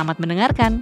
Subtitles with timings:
[0.00, 0.72] Selamat mendengarkan.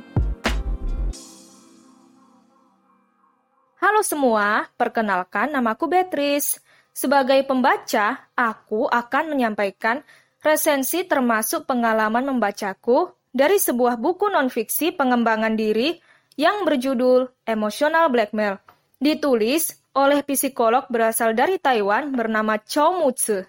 [3.83, 6.63] Halo semua, perkenalkan namaku Beatrice.
[6.95, 10.07] Sebagai pembaca, aku akan menyampaikan
[10.39, 15.99] resensi termasuk pengalaman membacaku dari sebuah buku nonfiksi pengembangan diri
[16.39, 18.63] yang berjudul Emotional Blackmail,
[19.03, 23.43] ditulis oleh psikolog berasal dari Taiwan bernama Chow Mutsu.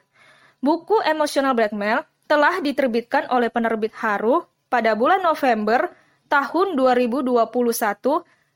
[0.65, 5.89] Buku Emotional Blackmail telah diterbitkan oleh penerbit Haru pada bulan November
[6.29, 7.41] tahun 2021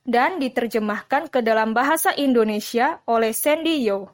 [0.05, 4.14] dan diterjemahkan ke dalam bahasa Indonesia oleh Sandy Yo.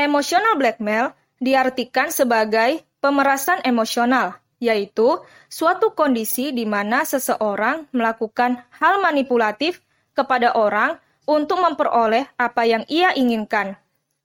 [0.00, 1.12] Emotional blackmail
[1.44, 9.80] diartikan sebagai pemerasan emosional yaitu suatu kondisi di mana seseorang melakukan hal manipulatif
[10.12, 13.74] kepada orang untuk memperoleh apa yang ia inginkan.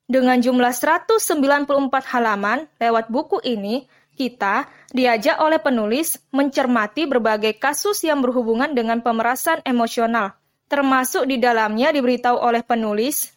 [0.06, 1.66] Dengan jumlah 194
[2.14, 9.66] halaman lewat buku ini, kita diajak oleh penulis mencermati berbagai kasus yang berhubungan dengan pemerasan
[9.66, 10.38] emosional,
[10.70, 13.36] termasuk di dalamnya diberitahu oleh penulis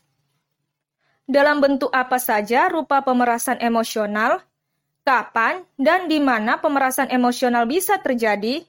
[1.28, 4.40] dalam bentuk apa saja rupa pemerasan emosional,
[5.08, 8.60] kapan dan di mana pemerasan emosional bisa terjadi,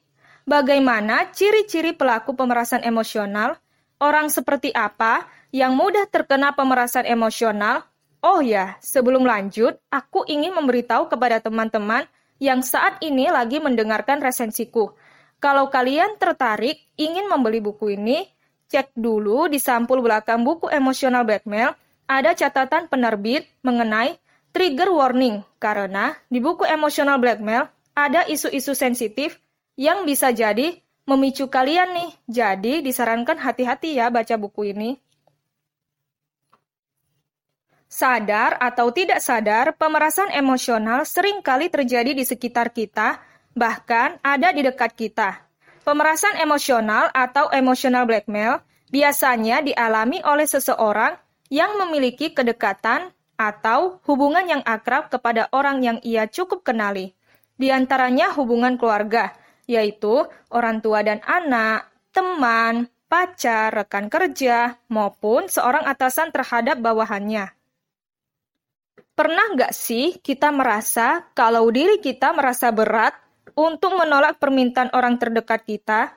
[0.48, 3.60] bagaimana ciri-ciri pelaku pemerasan emosional,
[4.00, 7.84] orang seperti apa yang mudah terkena pemerasan emosional.
[8.24, 12.08] Oh ya, sebelum lanjut, aku ingin memberitahu kepada teman-teman
[12.40, 14.96] yang saat ini lagi mendengarkan resensiku.
[15.44, 18.24] Kalau kalian tertarik ingin membeli buku ini,
[18.72, 21.76] cek dulu di sampul belakang buku emosional blackmail
[22.08, 24.16] ada catatan penerbit mengenai
[24.50, 29.38] trigger warning karena di buku emotional blackmail ada isu-isu sensitif
[29.78, 30.78] yang bisa jadi
[31.08, 32.10] memicu kalian nih.
[32.30, 34.90] Jadi disarankan hati-hati ya baca buku ini.
[37.90, 43.18] Sadar atau tidak sadar, pemerasan emosional sering kali terjadi di sekitar kita,
[43.50, 45.42] bahkan ada di dekat kita.
[45.82, 48.62] Pemerasan emosional atau emotional blackmail
[48.94, 51.18] biasanya dialami oleh seseorang
[51.50, 57.16] yang memiliki kedekatan atau hubungan yang akrab kepada orang yang ia cukup kenali.
[57.56, 59.32] Di antaranya hubungan keluarga,
[59.64, 67.48] yaitu orang tua dan anak, teman, pacar, rekan kerja, maupun seorang atasan terhadap bawahannya.
[69.16, 73.16] Pernah nggak sih kita merasa kalau diri kita merasa berat
[73.56, 76.12] untuk menolak permintaan orang terdekat kita?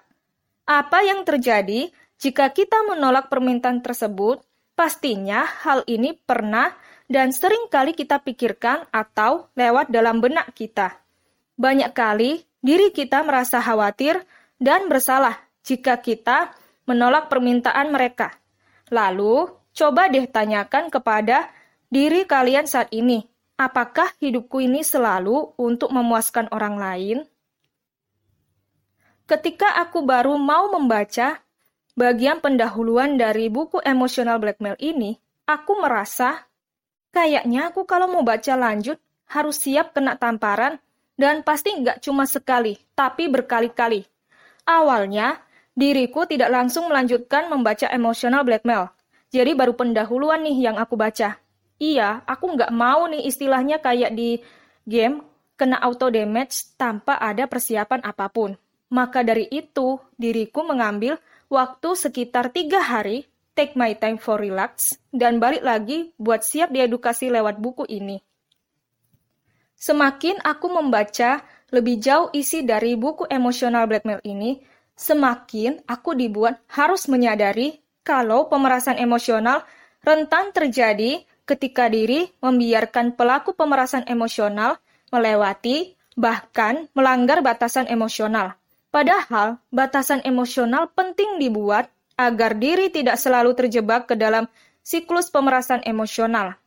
[0.64, 4.44] Apa yang terjadi jika kita menolak permintaan tersebut?
[4.74, 6.74] Pastinya hal ini pernah
[7.12, 11.00] dan sering kali kita pikirkan atau lewat dalam benak kita.
[11.60, 14.24] Banyak kali diri kita merasa khawatir
[14.58, 16.56] dan bersalah jika kita
[16.88, 18.36] menolak permintaan mereka.
[18.92, 21.52] Lalu, coba deh tanyakan kepada
[21.88, 23.24] diri kalian saat ini,
[23.56, 27.18] apakah hidupku ini selalu untuk memuaskan orang lain?
[29.24, 31.40] Ketika aku baru mau membaca
[31.96, 35.16] bagian pendahuluan dari buku emosional blackmail ini,
[35.48, 36.44] aku merasa
[37.14, 38.98] Kayaknya aku kalau mau baca lanjut
[39.30, 40.82] harus siap kena tamparan
[41.14, 44.02] dan pasti nggak cuma sekali, tapi berkali-kali.
[44.66, 45.38] Awalnya,
[45.78, 48.90] diriku tidak langsung melanjutkan membaca emosional blackmail.
[49.30, 51.38] Jadi baru pendahuluan nih yang aku baca.
[51.78, 54.42] Iya, aku nggak mau nih istilahnya kayak di
[54.90, 55.22] game
[55.54, 58.58] kena auto damage tanpa ada persiapan apa pun.
[58.94, 61.18] Maka dari itu, diriku mengambil
[61.50, 67.30] waktu sekitar tiga hari take my time for relax, dan balik lagi buat siap diedukasi
[67.30, 68.22] lewat buku ini.
[69.78, 74.62] Semakin aku membaca lebih jauh isi dari buku emosional blackmail ini,
[74.94, 79.66] semakin aku dibuat harus menyadari kalau pemerasan emosional
[80.06, 84.80] rentan terjadi ketika diri membiarkan pelaku pemerasan emosional
[85.12, 88.56] melewati bahkan melanggar batasan emosional.
[88.94, 91.90] Padahal batasan emosional penting dibuat
[92.20, 94.46] agar diri tidak selalu terjebak ke dalam
[94.84, 96.58] siklus pemerasan emosional.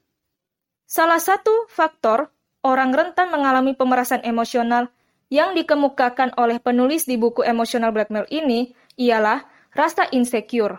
[0.87, 2.31] Salah satu faktor
[2.63, 4.91] orang rentan mengalami pemerasan emosional
[5.31, 9.43] yang dikemukakan oleh penulis di buku Emotional Blackmail ini ialah
[9.75, 10.79] rasa insecure.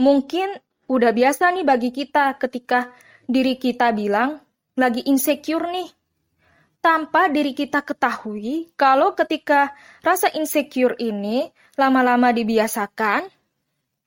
[0.00, 0.56] Mungkin
[0.86, 2.94] udah biasa nih bagi kita ketika
[3.26, 4.40] diri kita bilang
[4.78, 5.99] lagi insecure nih.
[6.80, 13.28] Tanpa diri kita ketahui kalau ketika rasa insecure ini lama-lama dibiasakan,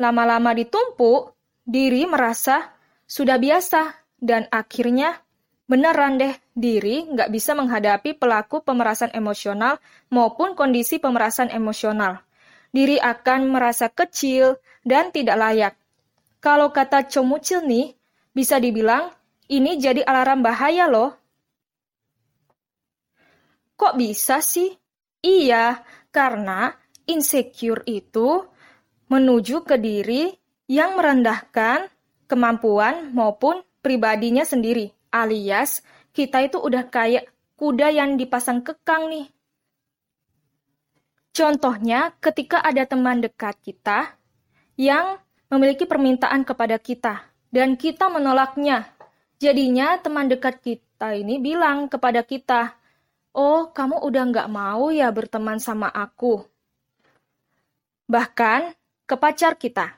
[0.02, 2.74] lama-lama ditumpuk, diri merasa
[3.06, 5.22] sudah biasa dan akhirnya
[5.70, 9.78] beneran deh diri nggak bisa menghadapi pelaku pemerasan emosional
[10.10, 12.26] maupun kondisi pemerasan emosional.
[12.74, 15.74] Diri akan merasa kecil dan tidak layak.
[16.42, 17.94] Kalau kata Chomuchil nih,
[18.34, 19.14] bisa dibilang
[19.46, 21.23] ini jadi alarm bahaya loh.
[23.84, 24.72] Kok bisa sih?
[25.20, 26.72] Iya, karena
[27.04, 28.48] insecure itu
[29.12, 30.32] menuju ke diri
[30.72, 31.92] yang merendahkan
[32.24, 34.88] kemampuan maupun pribadinya sendiri.
[35.12, 35.84] Alias,
[36.16, 37.28] kita itu udah kayak
[37.60, 39.28] kuda yang dipasang kekang nih.
[41.36, 44.16] Contohnya, ketika ada teman dekat kita
[44.80, 45.20] yang
[45.52, 47.20] memiliki permintaan kepada kita
[47.52, 48.88] dan kita menolaknya.
[49.44, 52.80] Jadinya teman dekat kita ini bilang kepada kita,
[53.34, 56.46] Oh, kamu udah nggak mau ya berteman sama aku.
[58.06, 58.78] Bahkan
[59.10, 59.98] ke pacar kita.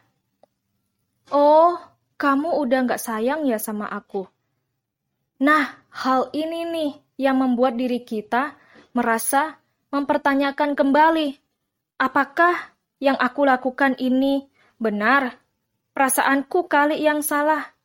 [1.35, 1.75] Oh,
[2.15, 4.23] kamu udah nggak sayang ya sama aku.
[5.43, 8.55] Nah, hal ini nih yang membuat diri kita
[8.95, 9.59] merasa
[9.91, 11.35] mempertanyakan kembali,
[11.99, 14.47] apakah yang aku lakukan ini
[14.79, 15.43] benar?
[15.91, 17.75] Perasaanku kali yang salah.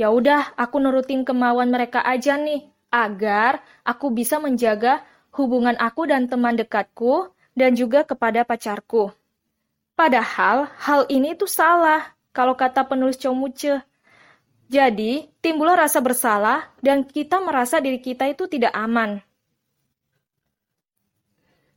[0.00, 5.02] Ya udah, aku nurutin kemauan mereka aja nih, agar aku bisa menjaga
[5.34, 9.10] hubungan aku dan teman dekatku dan juga kepada pacarku.
[9.98, 13.82] Padahal hal ini tuh salah kalau kata penulis Chomuche.
[14.70, 19.22] Jadi, timbullah rasa bersalah dan kita merasa diri kita itu tidak aman.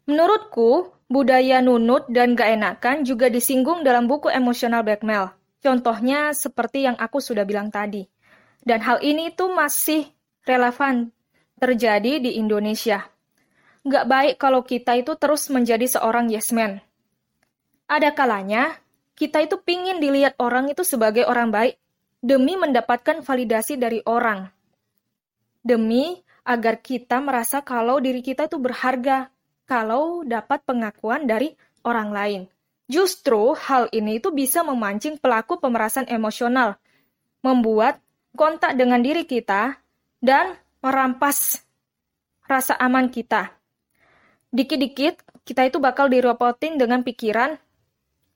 [0.08, 5.36] Menurutku, budaya nunut dan gak enakan juga disinggung dalam buku Emotional Blackmail.
[5.60, 8.08] Contohnya seperti yang aku sudah bilang tadi.
[8.63, 10.08] Dan hal ini itu masih
[10.48, 11.12] relevan
[11.60, 13.04] terjadi di Indonesia.
[13.84, 16.80] Gak baik kalau kita itu terus menjadi seorang yes man.
[17.88, 18.80] Ada kalanya
[19.18, 21.76] kita itu pingin dilihat orang itu sebagai orang baik
[22.22, 24.50] demi mendapatkan validasi dari orang.
[25.64, 29.28] Demi agar kita merasa kalau diri kita itu berharga,
[29.68, 32.42] kalau dapat pengakuan dari orang lain.
[32.88, 36.80] Justru hal ini itu bisa memancing pelaku pemerasan emosional,
[37.44, 38.00] membuat
[38.32, 39.76] kontak dengan diri kita,
[40.22, 41.62] dan merampas
[42.48, 43.54] rasa aman kita.
[44.50, 47.60] Dikit-dikit, kita itu bakal diropotin dengan pikiran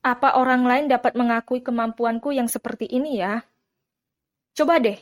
[0.02, 3.46] apa orang lain dapat mengakui kemampuanku yang seperti ini ya?
[4.58, 4.98] Coba deh,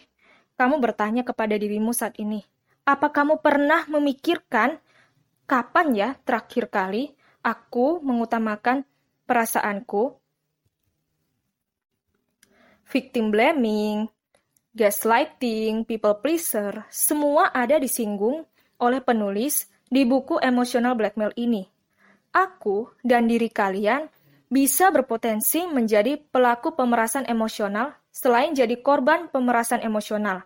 [0.60, 2.44] kamu bertanya kepada dirimu saat ini.
[2.84, 4.78] Apa kamu pernah memikirkan
[5.50, 8.84] kapan ya terakhir kali aku mengutamakan
[9.24, 10.20] perasaanku?
[12.90, 14.10] Victim blaming,
[14.74, 18.46] gaslighting, people pleaser, semua ada disinggung
[18.80, 21.66] oleh penulis di buku Emotional Blackmail ini.
[22.30, 24.06] Aku dan diri kalian
[24.50, 30.46] bisa berpotensi menjadi pelaku pemerasan emosional selain jadi korban pemerasan emosional.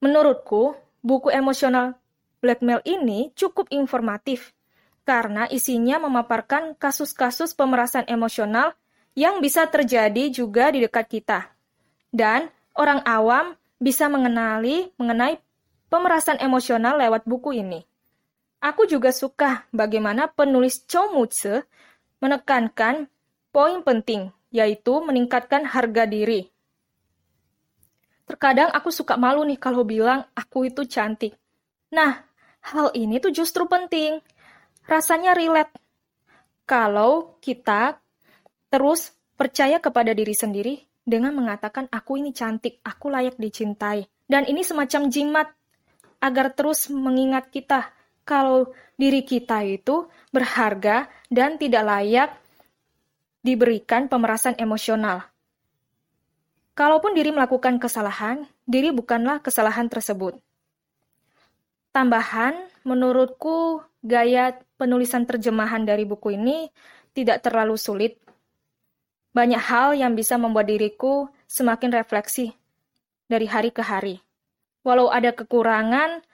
[0.00, 1.96] Menurutku, buku emosional
[2.40, 4.56] blackmail ini cukup informatif
[5.04, 8.72] karena isinya memaparkan kasus-kasus pemerasan emosional
[9.12, 11.52] yang bisa terjadi juga di dekat kita.
[12.08, 15.40] Dan orang awam bisa mengenali mengenai
[15.88, 17.82] pemerasan emosional lewat buku ini.
[18.60, 21.64] Aku juga suka bagaimana penulis Chomutse
[22.20, 23.08] menekankan
[23.48, 26.52] poin penting, yaitu meningkatkan harga diri.
[28.28, 31.34] Terkadang aku suka malu nih kalau bilang aku itu cantik.
[31.90, 32.20] Nah,
[32.62, 34.20] hal ini tuh justru penting.
[34.86, 35.72] Rasanya relate.
[36.68, 37.98] Kalau kita
[38.70, 44.06] terus percaya kepada diri sendiri dengan mengatakan aku ini cantik, aku layak dicintai.
[44.30, 45.50] Dan ini semacam jimat
[46.22, 47.90] agar terus mengingat kita
[48.22, 52.30] kalau diri kita itu berharga dan tidak layak
[53.42, 55.26] diberikan pemerasan emosional.
[56.78, 60.38] Kalaupun diri melakukan kesalahan, diri bukanlah kesalahan tersebut.
[61.90, 62.54] Tambahan,
[62.86, 66.70] menurutku gaya penulisan terjemahan dari buku ini
[67.12, 68.16] tidak terlalu sulit.
[69.30, 72.50] Banyak hal yang bisa membuat diriku semakin refleksi
[73.30, 74.18] dari hari ke hari.
[74.82, 76.24] Walau ada kekurangan,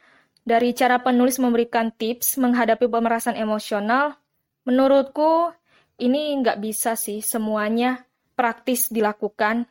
[0.46, 4.14] dari cara penulis memberikan tips menghadapi pemerasan emosional,
[4.62, 5.50] menurutku
[5.98, 8.06] ini nggak bisa sih semuanya
[8.38, 9.66] praktis dilakukan.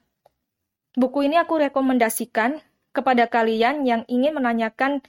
[0.99, 2.59] Buku ini aku rekomendasikan
[2.91, 4.99] kepada kalian yang ingin menanyakan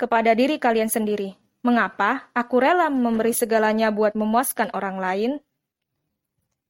[0.00, 1.36] kepada diri kalian sendiri.
[1.64, 5.32] Mengapa aku rela memberi segalanya buat memuaskan orang lain?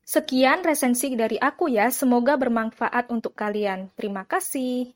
[0.05, 3.89] Sekian resensi dari aku ya, semoga bermanfaat untuk kalian.
[3.97, 4.93] Terima kasih.